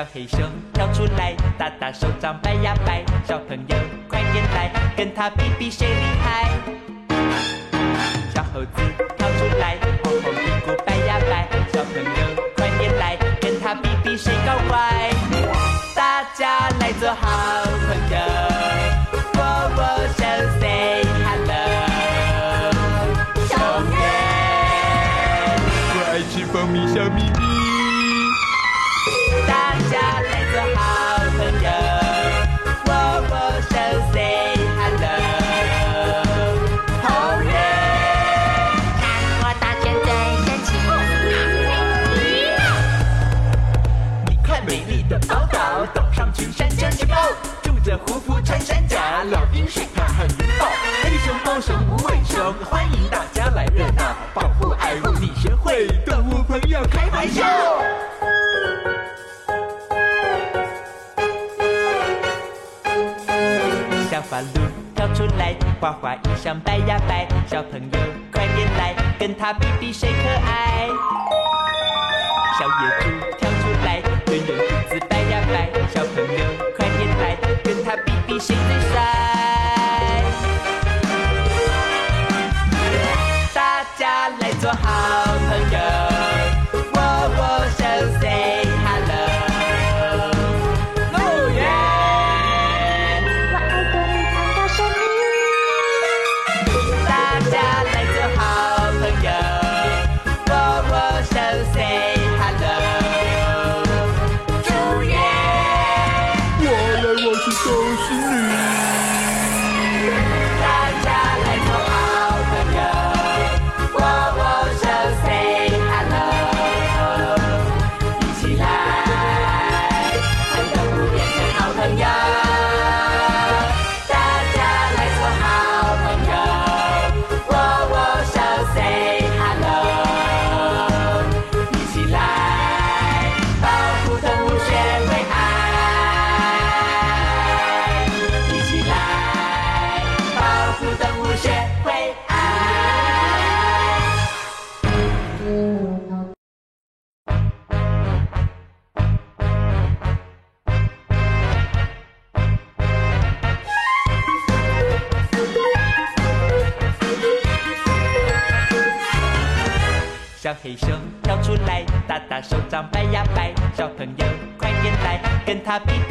[0.00, 0.40] 小黑熊
[0.72, 3.76] 跳出来，大大手掌摆呀摆，小朋友
[4.08, 6.48] 快点来，跟他比比谁厉害。
[8.34, 8.70] 小猴子
[9.18, 15.10] 跳出来，红红屁股摆呀摆，小朋友快点来，跟他比比谁搞怪。
[15.94, 17.60] 大家来做好
[48.06, 50.66] 虎虎穿山甲，老鹰水獭和云豹，
[51.02, 57.44] 黑熊猫熊无尾熊，欢迎大家来热闹，保护爱护你学会，动物朋友开玩笑。
[64.10, 64.48] 小花鹿
[64.94, 67.98] 跳出来，花花衣裳摆呀摆，小朋友
[68.32, 70.88] 快点来，跟他比比谁可爱。
[72.58, 73.09] 小野猪
[76.00, 76.44] 小朋友
[76.78, 79.09] 快点来跟他比比谁最帅。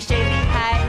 [0.00, 0.80] 谁厉害。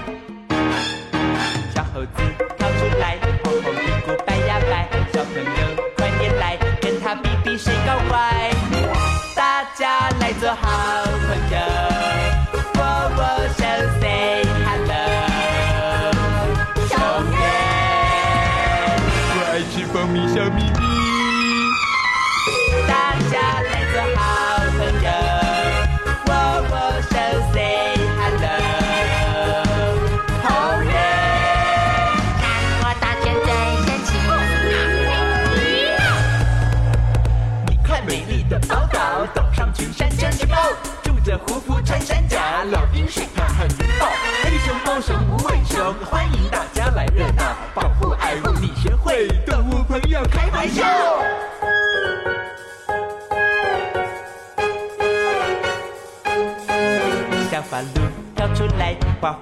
[1.76, 2.24] 小猴子
[2.58, 8.50] 跳出来，红红屁股摆呀摆，小朋友快点来，跟他比比谁搞怪。
[9.36, 11.01] 大家来做好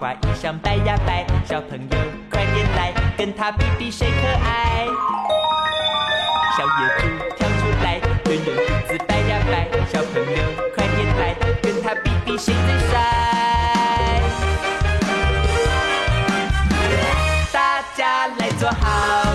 [0.09, 1.97] 花衣裳摆呀摆，小朋友
[2.31, 4.88] 快点来，跟他比比谁可爱。
[6.58, 7.06] 小野猪
[7.38, 7.53] 跳出
[7.84, 10.38] 来，圆圆肚子摆呀摆，小朋友
[10.74, 12.36] 快点来，跟他比比。
[12.40, 12.98] 谁最帅？
[17.54, 19.29] 大家来做好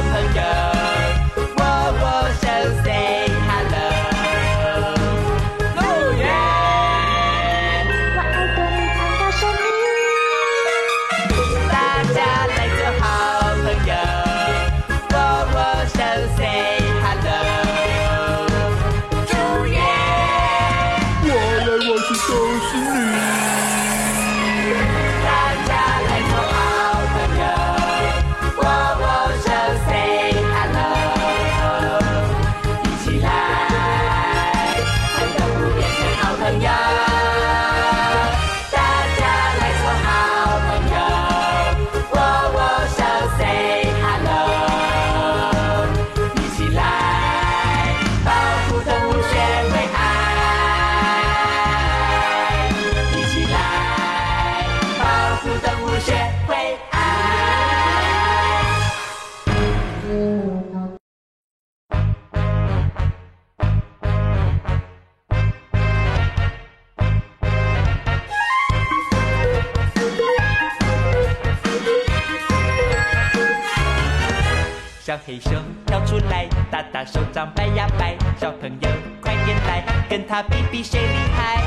[75.14, 75.52] 小黑熊
[75.86, 78.88] 跳出来，大大手掌摆呀摆，小朋友
[79.22, 81.62] 快点来，跟他比比谁厉害。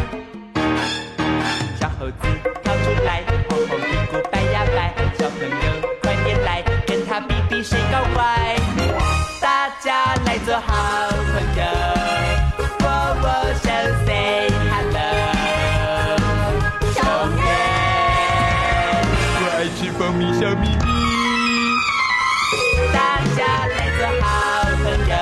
[1.80, 2.28] 小猴子
[2.62, 5.56] 跳出来，红红屁股摆呀摆，小朋友
[6.04, 8.58] 快点来，跟他比比谁搞怪。
[9.40, 11.64] 大家来做好朋友，
[12.82, 12.86] 握
[13.24, 13.26] 握
[13.64, 13.70] 手
[14.06, 15.00] ，say hello。
[16.92, 17.02] 小
[17.34, 17.40] 黑，
[19.40, 20.97] 我爱吃蜂蜜小咪咪。
[23.38, 24.26] 大家来做好
[24.82, 25.14] 朋友，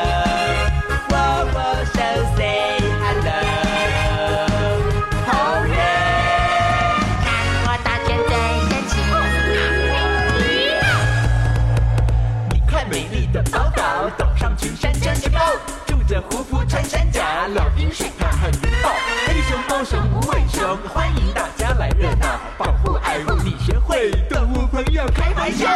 [1.09, 1.13] 握
[1.51, 1.99] 握手
[2.37, 3.27] ，say hello。
[5.25, 5.27] 红
[5.67, 5.75] 月，
[7.25, 7.27] 看
[7.65, 8.31] 我大卷最
[8.69, 8.95] 神奇，
[12.51, 15.37] 你看美丽的宝岛，岛上群山真是高，
[15.85, 18.91] 住着虎虎穿山甲，老鹰水獭和云豹，
[19.27, 25.67] 黑熊猫熊无尾熊，欢迎大家来热闹，保护爱护你学会，动物朋友开怀笑。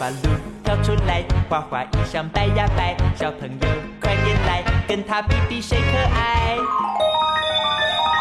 [0.00, 0.16] 花鹿
[0.64, 3.68] 跳出来，花花衣裳摆呀摆，小朋友
[4.00, 6.56] 快点来，跟他比比谁可爱。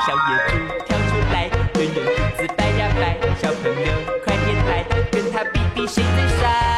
[0.06, 3.94] 小野猪跳出来，圆圆肚子摆呀摆，小朋友
[4.26, 6.69] 快点来，跟他比比谁最帅。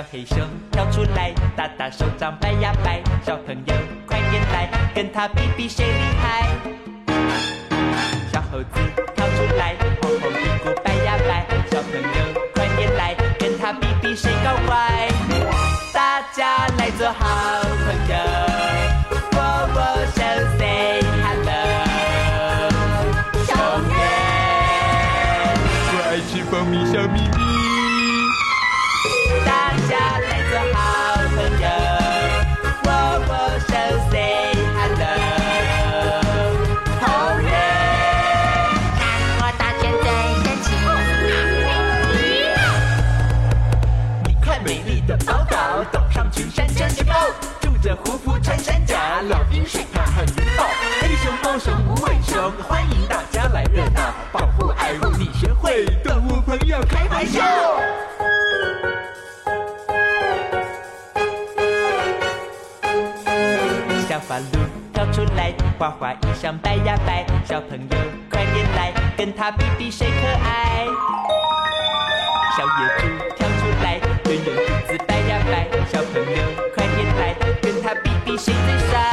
[0.00, 0.38] 小黑熊
[0.72, 3.74] 跳出来，大大手掌摆呀摆，小朋友
[4.06, 6.48] 快点来，跟他比比谁厉害。
[8.32, 8.80] 小猴子
[9.14, 15.06] 跳出来，红红屁股摆呀摆，小朋友快点来，跟他比比谁搞怪。
[15.92, 17.60] 大家来做好
[47.80, 50.64] 着虎虎穿山甲，老鹰水獭和云豹，
[51.00, 57.40] 黑熊猫熊无尾熊，欢迎大家来热闹，保护爱护你学会，动物朋友开怀笑。
[64.06, 64.58] 小花鹿
[64.92, 67.96] 跳出来，花花衣裳摆呀摆，小朋友
[68.30, 70.86] 快点来，跟他比比谁可爱。
[72.58, 73.29] 小野猪
[78.36, 79.09] 跟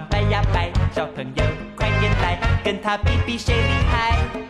[0.00, 1.44] 大手掌摆呀摆，小朋友
[1.76, 4.49] 快点来，跟他比比谁厉害。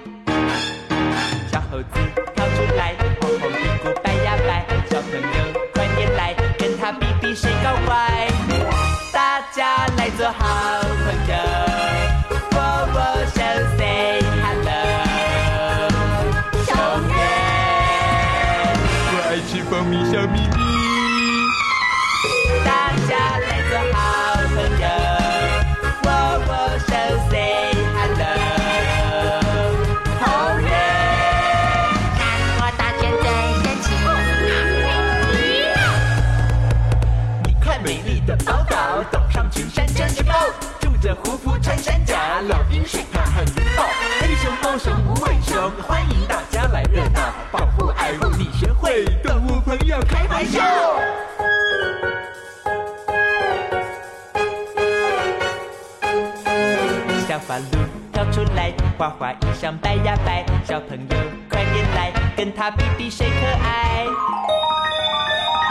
[59.00, 61.16] 花花衣裳摆呀摆，小朋友
[61.48, 64.04] 快点来，跟他比比谁可爱。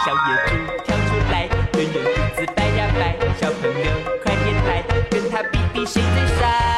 [0.03, 3.86] 小野猪跳出来，圆圆肚子摆呀摆，小朋友
[4.24, 6.68] 快点来，跟他比比谁最帅。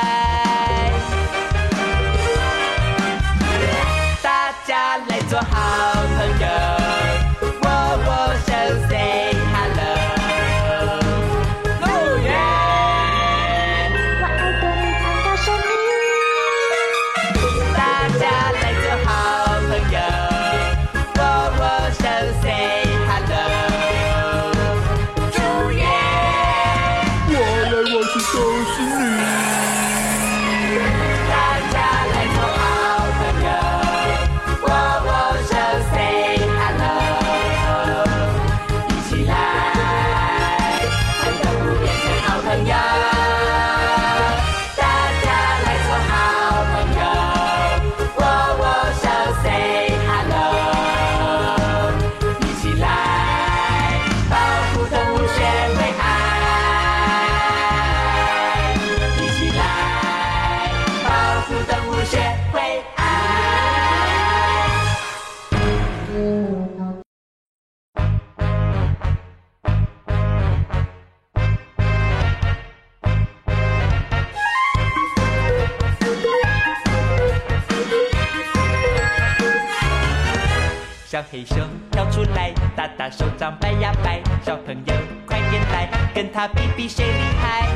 [81.11, 81.57] 小黑熊
[81.91, 84.93] 跳出来，大大手掌摆呀摆，小朋友
[85.27, 87.67] 快点来，跟他比比谁厉害。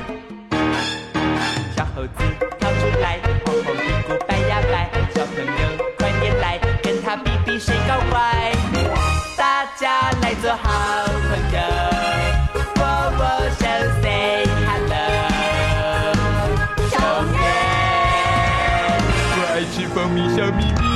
[1.75, 2.23] 小猴子
[2.57, 5.51] 跳出来，红红屁股摆呀摆，小朋友
[5.97, 8.53] 快点来，跟他比比谁搞怪。
[9.35, 11.59] 大家来做好朋友，
[12.77, 12.83] 握
[13.19, 13.21] 握
[13.59, 13.67] 手
[14.01, 14.95] ，say hello。
[16.89, 16.93] 熊
[17.33, 17.37] 耶，
[19.35, 20.94] 我爱吃蜂蜜小咪咪。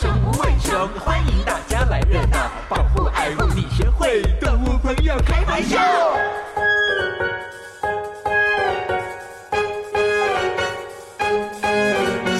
[0.00, 2.38] 黑熊猫熊无尾熊，欢迎大家来热闹，
[2.68, 5.76] 保护爱护你学会，动物朋友开怀笑。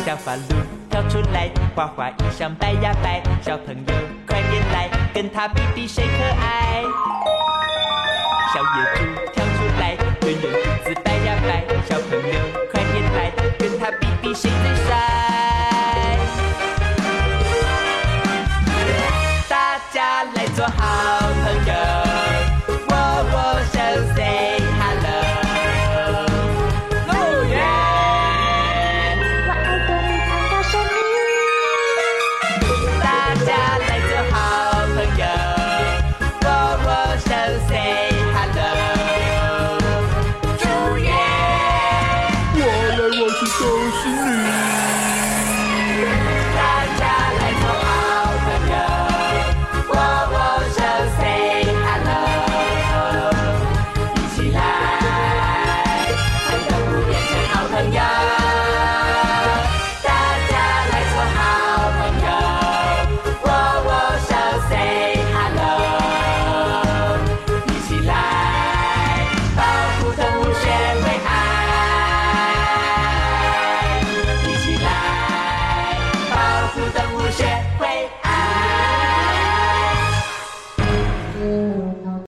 [0.06, 0.42] 小花鹿
[0.88, 3.94] 跳出来，花花衣裳摆呀摆，小朋友
[4.26, 6.84] 快点来，跟他比比谁可爱。
[8.54, 9.44] 小野猪跳